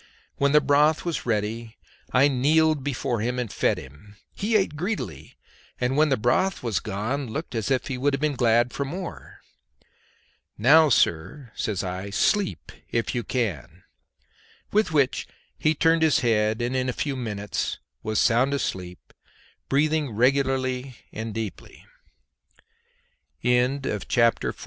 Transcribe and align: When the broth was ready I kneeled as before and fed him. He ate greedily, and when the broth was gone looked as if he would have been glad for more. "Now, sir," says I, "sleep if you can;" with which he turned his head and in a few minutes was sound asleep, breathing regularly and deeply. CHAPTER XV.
When 0.37 0.51
the 0.51 0.61
broth 0.61 1.05
was 1.05 1.27
ready 1.27 1.77
I 2.11 2.27
kneeled 2.27 2.79
as 2.79 2.85
before 2.85 3.21
and 3.21 3.53
fed 3.53 3.77
him. 3.77 4.17
He 4.33 4.55
ate 4.55 4.75
greedily, 4.75 5.37
and 5.79 5.95
when 5.95 6.09
the 6.09 6.17
broth 6.17 6.63
was 6.63 6.79
gone 6.79 7.27
looked 7.27 7.53
as 7.53 7.69
if 7.69 7.85
he 7.85 7.99
would 7.99 8.15
have 8.15 8.19
been 8.19 8.33
glad 8.35 8.73
for 8.73 8.83
more. 8.83 9.41
"Now, 10.57 10.89
sir," 10.89 11.51
says 11.53 11.83
I, 11.83 12.09
"sleep 12.09 12.71
if 12.89 13.13
you 13.13 13.23
can;" 13.23 13.83
with 14.71 14.91
which 14.91 15.27
he 15.59 15.75
turned 15.75 16.01
his 16.01 16.21
head 16.21 16.63
and 16.63 16.75
in 16.75 16.89
a 16.89 16.93
few 16.93 17.15
minutes 17.15 17.77
was 18.01 18.17
sound 18.17 18.55
asleep, 18.55 19.13
breathing 19.69 20.09
regularly 20.13 20.95
and 21.13 21.31
deeply. 21.31 21.85
CHAPTER 23.43 24.51
XV. 24.51 24.59